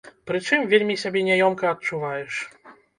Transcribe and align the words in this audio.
Прычым, 0.29 0.63
вельмі 0.71 0.97
сябе 1.03 1.25
няёмка 1.29 1.65
адчуваеш. 1.77 2.45